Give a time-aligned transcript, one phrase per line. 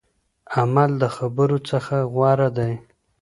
[0.57, 2.71] عمل د خبرو څخه غوره دی.